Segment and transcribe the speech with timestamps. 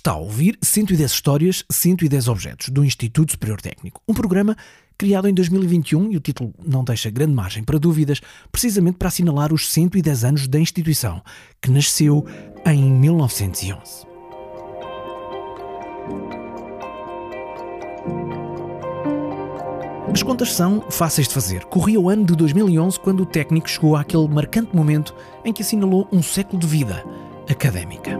[0.00, 4.00] Está a ouvir 110 histórias, 110 objetos do Instituto Superior Técnico.
[4.08, 4.56] Um programa
[4.96, 8.18] criado em 2021 e o título não deixa grande margem para dúvidas,
[8.50, 11.22] precisamente para assinalar os 110 anos da instituição,
[11.60, 12.24] que nasceu
[12.64, 14.06] em 1911.
[20.10, 21.66] As contas são fáceis de fazer.
[21.66, 25.14] Corria o ano de 2011 quando o técnico chegou àquele marcante momento
[25.44, 27.04] em que assinalou um século de vida
[27.50, 28.18] académica.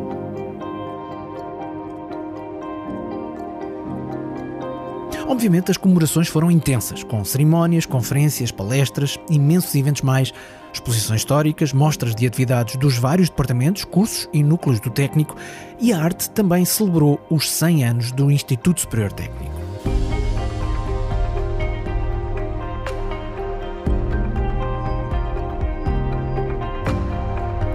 [5.30, 10.34] Obviamente, as comemorações foram intensas, com cerimónias, conferências, palestras, imensos eventos mais,
[10.72, 15.36] exposições históricas, mostras de atividades dos vários departamentos, cursos e núcleos do técnico,
[15.78, 19.59] e a arte também celebrou os 100 anos do Instituto Superior Técnico.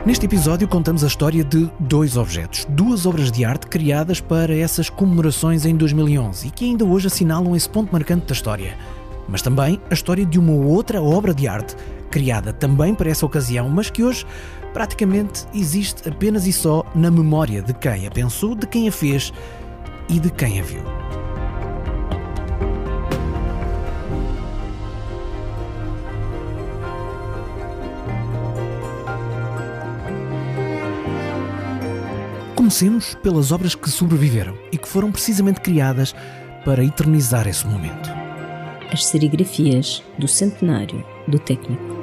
[0.05, 4.87] Neste episódio contamos a história de dois objetos, duas obras de arte criadas para essas
[4.87, 8.77] comemorações em 2011 e que ainda hoje assinalam esse ponto marcante da história.
[9.27, 11.75] Mas também a história de uma outra obra de arte
[12.11, 14.27] criada também para essa ocasião, mas que hoje
[14.73, 19.33] praticamente existe apenas e só na memória de quem a pensou, de quem a fez
[20.07, 20.83] e de quem a viu.
[32.65, 36.15] Comecemos pelas obras que sobreviveram e que foram precisamente criadas
[36.65, 38.09] para eternizar esse momento.
[38.91, 41.95] As serigrafias do centenário do técnico.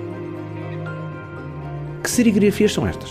[2.00, 3.10] Que serigrafias são estas?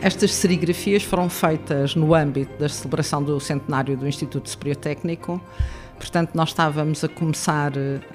[0.00, 5.38] Estas serigrafias foram feitas no âmbito da celebração do centenário do Instituto Superior Técnico
[5.98, 7.72] Portanto, nós estávamos a começar,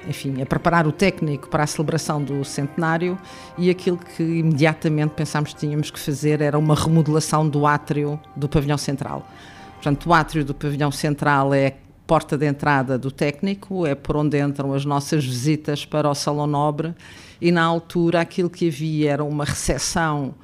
[0.07, 3.17] enfim, a preparar o técnico para a celebração do centenário
[3.57, 8.47] e aquilo que imediatamente pensámos que tínhamos que fazer era uma remodelação do átrio do
[8.47, 9.27] pavilhão central.
[9.75, 14.39] Portanto, o átrio do pavilhão central é porta de entrada do técnico, é por onde
[14.39, 16.93] entram as nossas visitas para o Salão Nobre
[17.39, 20.36] e na altura aquilo que havia era uma recepção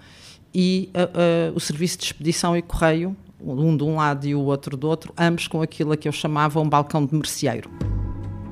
[0.53, 4.41] e uh, uh, o serviço de expedição e correio um de um lado e o
[4.41, 7.69] outro do outro, ambos com aquilo a que eu chamava um balcão de merceeiro.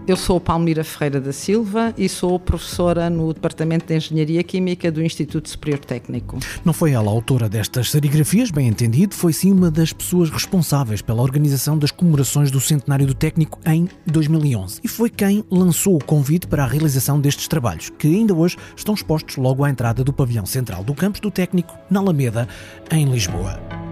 [0.07, 5.01] Eu sou Palmira Ferreira da Silva e sou professora no Departamento de Engenharia Química do
[5.01, 6.37] Instituto Superior Técnico.
[6.63, 11.01] Não foi ela a autora destas serigrafias, bem entendido, foi sim uma das pessoas responsáveis
[11.01, 16.03] pela organização das comemorações do centenário do técnico em 2011 e foi quem lançou o
[16.03, 20.13] convite para a realização destes trabalhos, que ainda hoje estão expostos logo à entrada do
[20.13, 22.47] pavilhão central do campus do técnico, na Alameda,
[22.91, 23.84] em Lisboa.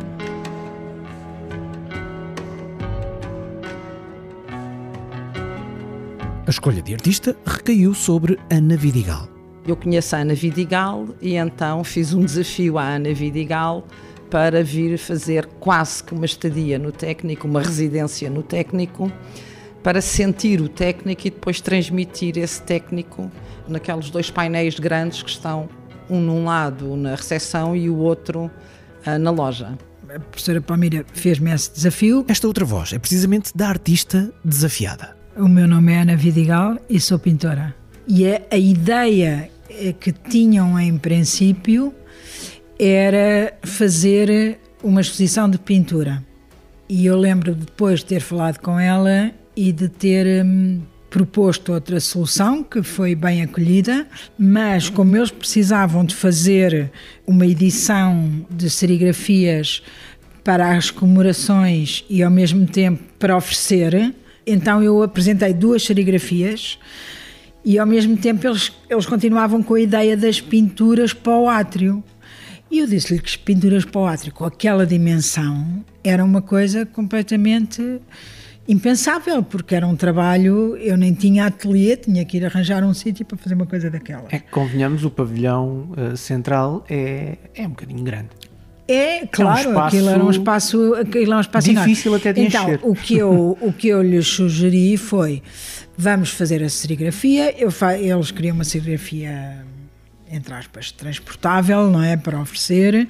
[6.53, 9.27] Escolha de artista recaiu sobre Ana Vidigal.
[9.67, 13.85] Eu conheço a Ana Vidigal e então fiz um desafio à Ana Vidigal
[14.29, 19.11] para vir fazer quase que uma estadia no técnico, uma residência no técnico,
[19.81, 23.31] para sentir o técnico e depois transmitir esse técnico
[23.67, 25.67] naqueles dois painéis grandes que estão
[26.09, 28.51] um num lado na recepção e o outro
[29.07, 29.77] uh, na loja.
[30.13, 32.25] A professora Palmira fez-me esse desafio.
[32.27, 35.22] Esta outra voz é precisamente da artista desafiada.
[35.35, 37.75] O meu nome é Ana Vidigal e sou pintora.
[38.07, 39.49] E a, ideia
[39.99, 41.91] que tinham em princípio
[42.77, 46.23] era fazer uma exposição de pintura.
[46.87, 51.73] E eu lembro de depois de ter falado com ela e de ter hum, proposto
[51.73, 54.05] outra solução que foi bem acolhida,
[54.37, 56.91] mas como eles precisavam de fazer
[57.25, 59.81] uma edição de serigrafias
[60.43, 64.13] para as comemorações e ao mesmo tempo para oferecer,
[64.45, 66.77] então eu apresentei duas serigrafias
[67.65, 72.03] e ao mesmo tempo eles, eles continuavam com a ideia das pinturas para o átrio.
[72.69, 76.85] E eu disse-lhe que as pinturas para o átrio com aquela dimensão era uma coisa
[76.85, 78.01] completamente
[78.67, 83.25] impensável, porque era um trabalho, eu nem tinha ateliê, tinha que ir arranjar um sítio
[83.25, 84.25] para fazer uma coisa daquela.
[84.29, 88.29] É que convenhamos, o pavilhão uh, central é, é um bocadinho grande.
[88.87, 92.29] É, claro, é um aquilo era um espaço, aquilo era um espaço difícil enorme.
[92.29, 92.79] até de então, encher.
[92.83, 95.41] o que eu o que eu lhes sugeri foi
[95.97, 97.55] vamos fazer a serigrafia.
[97.57, 99.63] Eu fa eles queriam uma serigrafia
[100.29, 103.07] entre aspas transportável, não é para oferecer.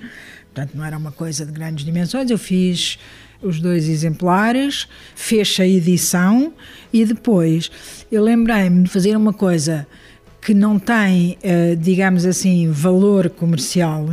[0.53, 2.29] Portanto, não era uma coisa de grandes dimensões.
[2.29, 2.99] Eu fiz
[3.41, 6.53] os dois exemplares, fecha a edição
[6.91, 7.71] e depois
[8.11, 9.87] eu lembrei-me de fazer uma coisa
[10.41, 14.07] que não tem, eh, digamos assim, valor comercial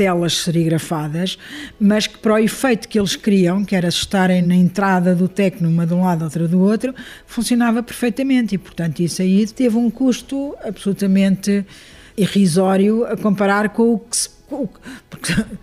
[0.00, 1.36] telas serigrafadas,
[1.78, 5.68] mas que para o efeito que eles queriam, que era estarem na entrada do tecno
[5.68, 6.94] uma de um lado, outra do outro,
[7.26, 8.54] funcionava perfeitamente.
[8.54, 11.66] E, portanto, isso aí teve um custo absolutamente
[12.16, 14.30] irrisório a comparar com o que se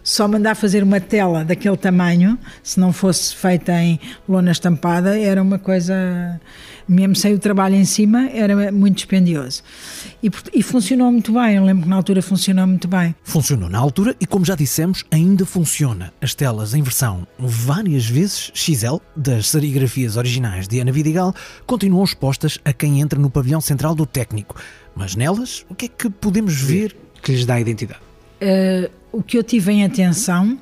[0.04, 5.42] só mandar fazer uma tela daquele tamanho, se não fosse feita em lona estampada, era
[5.42, 6.40] uma coisa,
[6.88, 9.64] mesmo sem o trabalho em cima, era muito dispendioso.
[10.22, 13.16] E, e funcionou muito bem, eu lembro que na altura funcionou muito bem.
[13.24, 16.14] Funcionou na altura e, como já dissemos, ainda funciona.
[16.22, 21.34] As telas em versão várias vezes XL das serigrafias originais de Ana Vidigal
[21.66, 24.56] continuam expostas a quem entra no pavilhão central do técnico.
[24.96, 28.07] Mas nelas, o que é que podemos ver que lhes dá identidade?
[28.42, 30.60] Uh, o que eu tive em atenção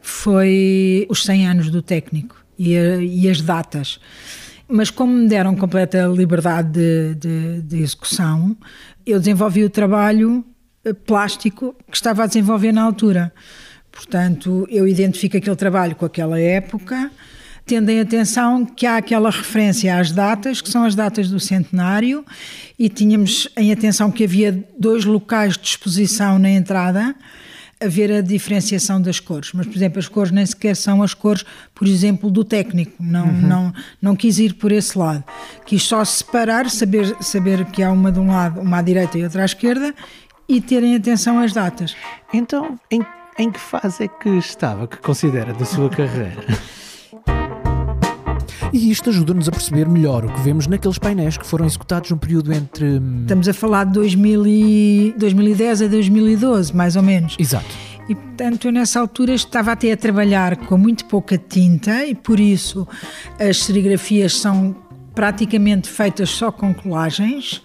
[0.00, 4.00] foi os 100 anos do técnico e, a, e as datas.
[4.68, 8.56] Mas como me deram completa liberdade de, de, de, execução,
[9.06, 10.44] eu desenvolvi o trabalho
[10.84, 13.32] eh, plástico que estava a desenvolver na altura.
[13.90, 17.10] Portanto, eu identifico aquele trabalho com aquela época,
[17.64, 22.24] tendo em atenção que há aquela referência às datas, que são as datas do centenário,
[22.78, 27.14] e tínhamos em atenção que havia dois locais de exposição na entrada,
[27.80, 29.50] a ver a diferenciação das cores.
[29.52, 31.44] Mas, por exemplo, as cores nem sequer são as cores,
[31.74, 33.02] por exemplo, do técnico.
[33.02, 33.40] Não, uhum.
[33.40, 35.24] não, não quis ir por esse lado.
[35.66, 39.24] Quis só separar, saber, saber que há uma de um lado, uma à direita e
[39.24, 39.92] outra à esquerda,
[40.48, 41.96] e terem atenção às datas.
[42.32, 43.04] Então, em,
[43.38, 46.44] em que fase é que estava, que considera da sua carreira?
[48.72, 52.16] E isto ajuda-nos a perceber melhor o que vemos naqueles painéis que foram executados num
[52.16, 52.98] período entre.
[52.98, 57.36] Hum, Estamos a falar de 2000 e 2010 a 2012, mais ou menos.
[57.38, 57.66] Exato.
[58.08, 62.40] E portanto, eu nessa altura estava até a trabalhar com muito pouca tinta e por
[62.40, 62.88] isso
[63.38, 64.74] as serigrafias são
[65.14, 67.62] praticamente feitas só com colagens,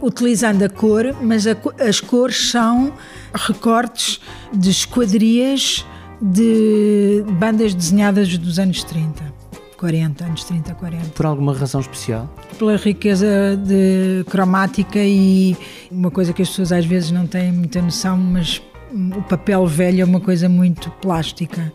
[0.00, 2.94] utilizando a cor, mas a, as cores são
[3.34, 4.20] recortes
[4.52, 5.84] de esquadrias
[6.20, 9.41] de bandas desenhadas dos anos 30.
[9.82, 11.08] 40, anos 30, 40.
[11.08, 12.32] Por alguma razão especial?
[12.56, 13.26] Pela riqueza
[13.56, 15.56] de cromática e
[15.90, 18.62] uma coisa que as pessoas às vezes não têm muita noção, mas
[18.92, 21.72] o papel velho é uma coisa muito plástica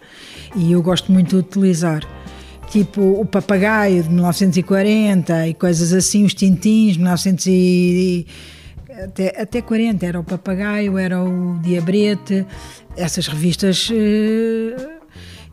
[0.55, 2.01] e eu gosto muito de utilizar.
[2.69, 8.27] Tipo o papagaio de 1940 e coisas assim, os tintins de 1900 e
[9.03, 12.45] até, até 40 era o papagaio, era o diabrete,
[12.95, 14.96] essas revistas uh,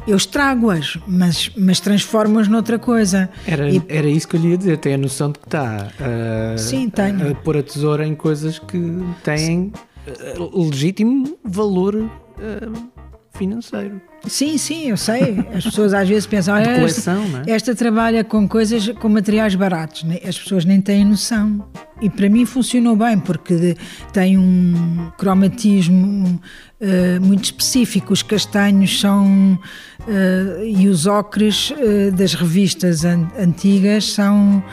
[0.07, 3.29] eu estrago-as, mas, mas transformo-as noutra coisa.
[3.47, 3.83] Era, e...
[3.89, 6.91] era isso que eu lhe ia dizer, tem a noção de que está a, Sim,
[6.91, 7.31] tenho.
[7.31, 8.79] a pôr a tesoura em coisas que
[9.23, 9.73] têm
[10.07, 12.94] eh, legítimo valor uh,
[13.35, 14.01] financeiro.
[14.27, 15.45] Sim, sim, eu sei.
[15.55, 17.11] As pessoas às vezes pensam, olha, esta,
[17.47, 17.51] é?
[17.51, 20.05] esta trabalha com coisas, com materiais baratos.
[20.05, 20.19] Né?
[20.27, 21.67] As pessoas nem têm noção.
[22.01, 23.77] E para mim funcionou bem, porque
[24.13, 26.41] tem um cromatismo
[26.81, 28.13] uh, muito específico.
[28.13, 29.59] Os castanhos são.
[30.01, 34.65] Uh, e os ocres uh, das revistas an antigas são.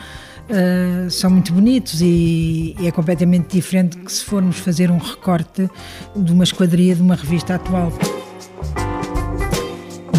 [0.42, 5.70] Uh, são muito bonitos e, e, é completamente diferente que se formos fazer um recorte
[6.16, 7.90] de uma esquadria de uma revista atual.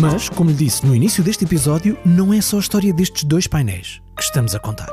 [0.03, 3.47] Mas, como lhe disse no início deste episódio, não é só a história destes dois
[3.47, 4.91] painéis que estamos a contar.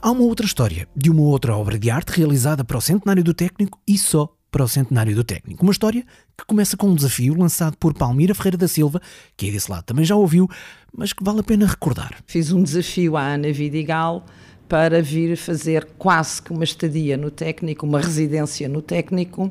[0.00, 3.34] Há uma outra história de uma outra obra de arte realizada para o centenário do
[3.34, 5.64] técnico e só para o centenário do técnico.
[5.64, 6.04] Uma história
[6.38, 9.02] que começa com um desafio lançado por Palmira Ferreira da Silva,
[9.36, 10.48] que aí desse lado também já ouviu,
[10.96, 12.14] mas que vale a pena recordar.
[12.28, 14.24] Fiz um desafio à Ana Vidigal
[14.68, 19.50] para vir fazer quase que uma estadia no técnico, uma residência no técnico,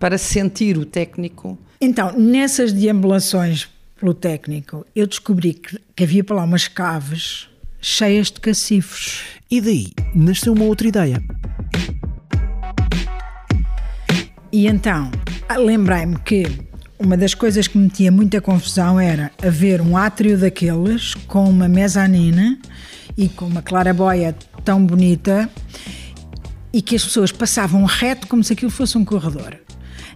[0.00, 1.58] para sentir o técnico.
[1.78, 3.68] Então, nessas deambulações
[4.00, 7.48] pelo técnico, eu descobri que, que havia para lá umas caves
[7.82, 9.22] cheias de cacifos.
[9.50, 11.22] E daí nasceu uma outra ideia.
[14.50, 15.10] E então,
[15.58, 16.44] lembrei-me que
[16.98, 21.68] uma das coisas que me metia muita confusão era haver um átrio daqueles com uma
[21.68, 22.58] mezanina
[23.16, 24.34] e com uma claraboia
[24.64, 25.48] tão bonita
[26.72, 29.58] e que as pessoas passavam reto como se aquilo fosse um corredor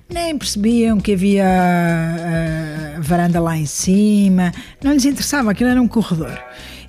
[0.08, 5.80] nem percebiam que havia a, a varanda lá em cima, não lhes interessava, aquilo era
[5.80, 6.38] um corredor.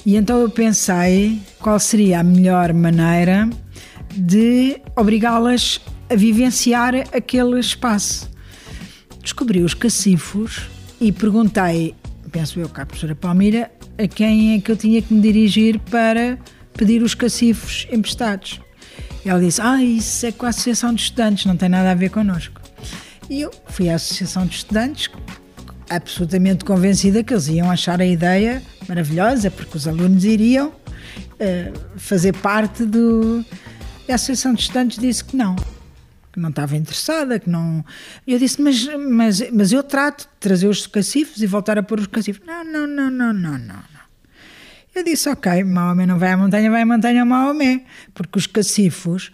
[0.06, 3.50] E então eu pensei qual seria a melhor maneira
[4.16, 8.30] de obrigá-las a vivenciar aquele espaço.
[9.22, 10.70] Descobri os cacifos
[11.02, 11.96] e perguntei,
[12.32, 15.80] penso eu, cá a professora Palmira, a quem é que eu tinha que me dirigir
[15.80, 16.38] para
[16.78, 18.62] pedir os cacifos emprestados.
[19.26, 22.10] Ela disse: Ah, isso é com a Associação de Estudantes, não tem nada a ver
[22.10, 22.65] connosco.
[23.30, 25.10] E eu fui à Associação de Estudantes,
[25.90, 32.34] absolutamente convencida que eles iam achar a ideia maravilhosa, porque os alunos iriam uh, fazer
[32.34, 33.44] parte do.
[34.08, 35.56] E a Associação de Estudantes disse que não,
[36.32, 37.84] que não estava interessada, que não.
[38.28, 42.00] Eu disse, mas, mas, mas eu trato de trazer os cacifos e voltar a pôr
[42.00, 42.46] os cacifos.
[42.46, 43.96] Não, não, não, não, não, não.
[44.94, 49.30] Eu disse, ok, Maomé não vai à montanha, vai à montanha Maomé, porque os cacifos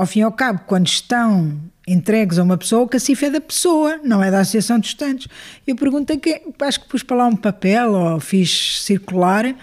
[0.00, 3.40] ao fim e ao cabo, quando estão entregues a uma pessoa, o cacifo é da
[3.40, 5.28] pessoa, não é da Associação de Estudantes.
[5.66, 9.54] Eu pergunto quem, acho que pus para lá um papel ou fiz circular,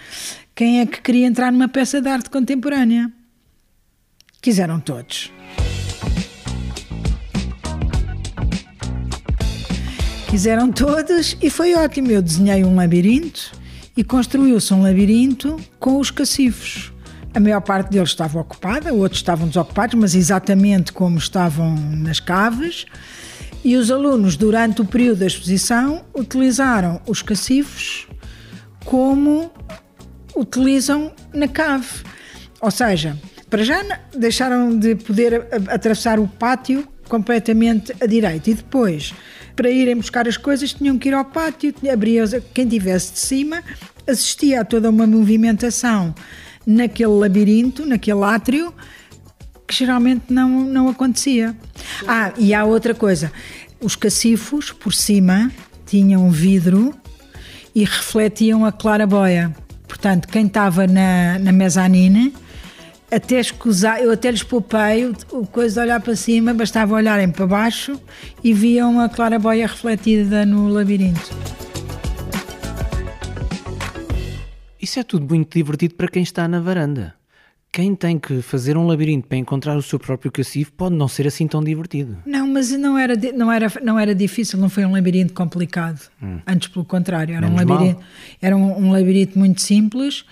[0.53, 3.11] quem é que queria entrar numa peça de arte contemporânea.
[4.39, 5.31] Quiseram todos.
[10.29, 12.11] Quiseram todos e foi ótimo.
[12.11, 13.51] Eu desenhei um labirinto
[13.95, 16.91] e construiu-se um labirinto com os cacifos.
[17.37, 22.87] A maior parte deles estava ocupada, outros estavam desocupados, mas exatamente como estavam nas caves.
[23.63, 28.07] E os alunos, durante o período da exposição, utilizaram os cacifos
[28.83, 29.51] como
[30.35, 31.85] utilizam na cave.
[32.59, 33.15] Ou seja,
[33.51, 33.83] para já
[34.17, 39.13] deixaram de poder atravessar o pátio completamente à direita e depois
[39.55, 43.63] para irem buscar as coisas tinham que ir ao pátio, abria quem tivesse de cima,
[44.07, 46.15] assistia a toda uma movimentação
[46.67, 48.73] naquele labirinto, naquele átrio,
[49.65, 51.55] que geralmente não, não acontecia.
[52.05, 53.31] Ah, e há outra coisa:
[53.81, 55.49] os cacifos por cima
[55.85, 56.93] tinham vidro
[57.73, 59.55] e refletiam a claraboia.
[59.87, 62.33] Portanto, quem estava na, na mezanine
[63.09, 67.47] até escusar, eu até lhes poupei o, coisa de olhar para cima, bastava olharem para
[67.47, 67.99] baixo
[68.43, 71.66] e viam a claraboia refletida no labirinto.
[74.87, 77.13] Isso é tudo muito divertido para quem está na varanda.
[77.73, 81.27] Quem tem que fazer um labirinto para encontrar o seu próprio cacifo pode não ser
[81.27, 82.17] assim tão divertido.
[82.25, 85.99] Não, mas não era, não era, não era difícil, não foi um labirinto complicado.
[86.23, 86.39] Hum.
[86.47, 88.01] Antes, pelo contrário, era um labirinto,
[88.41, 90.23] era um, um labirinto muito simples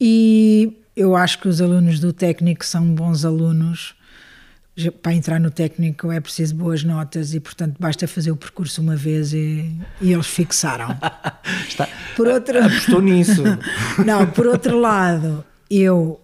[0.00, 3.94] e eu acho que os alunos do técnico são bons alunos.
[5.02, 8.96] Para entrar no técnico é preciso boas notas e, portanto, basta fazer o percurso uma
[8.96, 10.88] vez e, e eles fixaram.
[11.68, 12.58] Está, por outro...
[12.58, 13.42] Apostou nisso.
[14.04, 16.18] Não, por outro lado, eu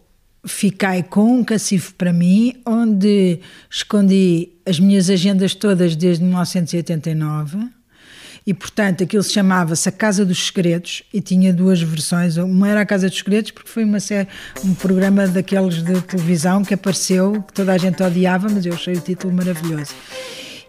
[0.47, 3.41] fiquei com um cacifo para mim, onde
[3.71, 7.78] escondi as minhas agendas todas desde 1989
[8.49, 12.39] e, portanto, aquilo se chamava-se A Casa dos Segredos e tinha duas versões.
[12.39, 14.27] Uma era A Casa dos Segredos, porque foi uma série,
[14.65, 18.95] um programa daqueles de televisão que apareceu, que toda a gente odiava, mas eu achei
[18.95, 19.93] o título maravilhoso.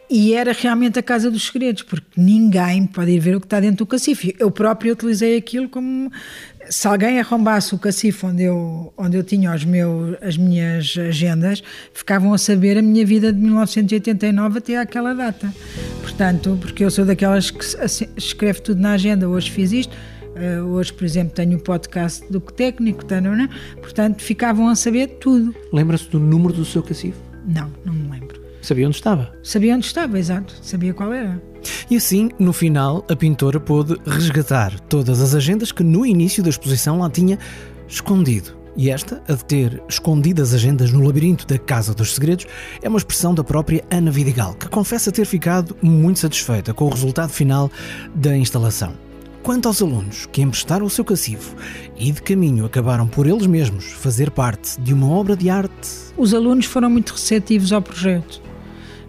[0.09, 3.59] E era realmente a Casa dos Segredos, porque ninguém pode ir ver o que está
[3.59, 4.27] dentro do cacifo.
[4.39, 6.11] Eu próprio utilizei aquilo como
[6.69, 11.63] se alguém arrombasse o cacifo onde eu, onde eu tinha os meus, as minhas agendas,
[11.93, 15.53] ficavam a saber a minha vida de 1989 até àquela data.
[16.01, 17.65] Portanto, porque eu sou daquelas que
[18.17, 19.95] escreve tudo na agenda, hoje fiz isto,
[20.35, 23.47] uh, hoje, por exemplo, tenho o podcast do técnico, tá, não, não,
[23.81, 25.53] portanto, ficavam a saber tudo.
[25.73, 27.19] Lembra-se do número do seu cacifo?
[27.47, 28.38] Não, não me lembro.
[28.61, 29.31] Sabia onde estava?
[29.41, 30.53] Sabia onde estava, exato.
[30.61, 31.41] Sabia qual era.
[31.89, 36.49] E assim, no final, a pintora pôde resgatar todas as agendas que no início da
[36.49, 37.39] exposição lá tinha
[37.87, 38.57] escondido.
[38.75, 42.45] E esta, a de ter escondido as agendas no labirinto da Casa dos Segredos,
[42.81, 46.89] é uma expressão da própria Ana Vidigal, que confessa ter ficado muito satisfeita com o
[46.89, 47.71] resultado final
[48.13, 48.93] da instalação.
[49.41, 51.55] Quanto aos alunos que emprestaram o seu cacifo
[51.97, 55.89] e de caminho acabaram por eles mesmos fazer parte de uma obra de arte.
[56.15, 58.48] Os alunos foram muito receptivos ao projeto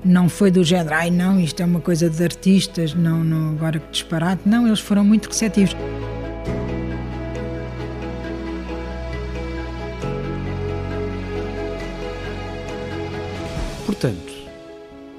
[0.05, 3.79] não foi do género, ai não, isto é uma coisa de artistas, não, não agora
[3.79, 4.43] que disparate.
[4.47, 5.77] Não, eles foram muito receptivos.
[13.87, 14.33] Portanto,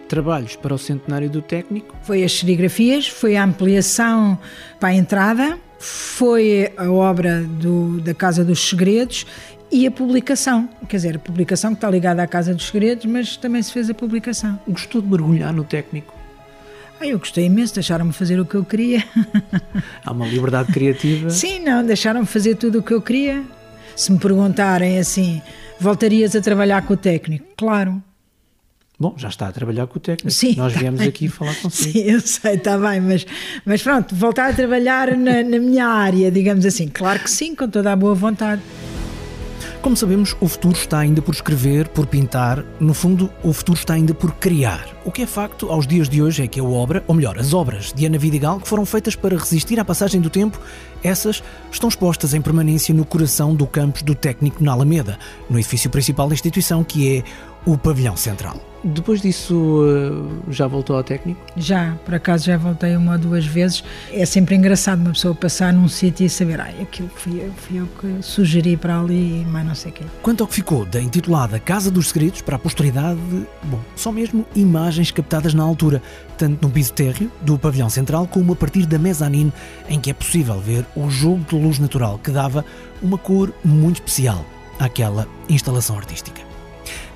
[0.07, 1.95] trabalhos para o centenário do técnico?
[2.01, 4.39] Foi as serigrafias, foi a ampliação
[4.79, 9.25] para a entrada, foi a obra do, da Casa dos Segredos
[9.71, 10.67] e a publicação.
[10.87, 13.89] Quer dizer, a publicação que está ligada à Casa dos Segredos, mas também se fez
[13.89, 14.59] a publicação.
[14.67, 16.13] Gostou de mergulhar no técnico?
[16.99, 19.03] Ah, eu gostei imenso, deixaram-me fazer o que eu queria.
[20.05, 21.29] Há uma liberdade criativa?
[21.29, 23.43] Sim, não, deixaram-me fazer tudo o que eu queria.
[23.95, 25.41] Se me perguntarem assim,
[25.79, 27.47] voltarias a trabalhar com o técnico?
[27.57, 28.03] Claro.
[28.99, 30.29] Bom, já está a trabalhar com o técnico.
[30.29, 31.09] Sim, Nós tá viemos bem.
[31.09, 31.91] aqui falar consigo.
[31.91, 33.25] Sim, eu sei, está bem, mas,
[33.65, 36.87] mas pronto, voltar a trabalhar na, na minha área, digamos assim.
[36.87, 38.61] Claro que sim, com toda a boa vontade.
[39.81, 42.63] Como sabemos, o futuro está ainda por escrever, por pintar.
[42.79, 44.87] No fundo, o futuro está ainda por criar.
[45.03, 47.51] O que é facto aos dias de hoje é que a obra, ou melhor, as
[47.51, 50.61] obras de Ana Vidigal, que foram feitas para resistir à passagem do tempo,
[51.03, 55.17] essas estão expostas em permanência no coração do campus do Técnico na Alameda,
[55.49, 57.23] no edifício principal da instituição, que é
[57.65, 58.59] o Pavilhão Central.
[58.83, 61.39] Depois disso, eh, já voltou ao técnico?
[61.55, 63.83] Já, por acaso já voltei uma ou duas vezes.
[64.11, 67.79] É sempre engraçado uma pessoa passar num sítio e saber, ai, aquilo fui eu, fui
[67.79, 70.03] eu que sugeri para ali e mais não sei o quê.
[70.23, 73.19] Quanto ao que ficou da intitulada Casa dos Segredos para a posteridade,
[73.63, 76.01] bom, só mesmo imagens captadas na altura,
[76.35, 79.53] tanto no piso térreo do pavilhão central como a partir da mezanine,
[79.87, 82.65] em que é possível ver o jogo de luz natural que dava
[82.99, 84.43] uma cor muito especial
[84.79, 86.50] àquela instalação artística.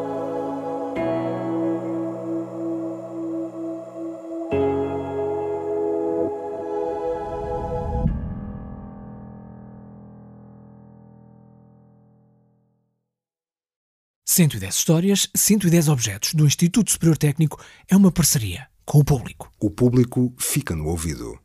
[14.33, 19.53] 110 histórias, 110 objetos do Instituto Superior Técnico é uma parceria com o público.
[19.61, 21.42] O público fica no ouvido.